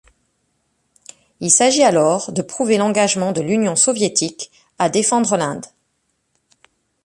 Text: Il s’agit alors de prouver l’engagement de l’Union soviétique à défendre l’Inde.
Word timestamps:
Il 1.41 1.51
s’agit 1.51 1.83
alors 1.83 2.31
de 2.33 2.41
prouver 2.41 2.79
l’engagement 2.79 3.33
de 3.33 3.41
l’Union 3.41 3.75
soviétique 3.75 4.49
à 4.79 4.89
défendre 4.89 5.37
l’Inde. 5.37 5.67